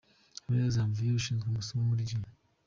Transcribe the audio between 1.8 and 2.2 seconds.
muri G.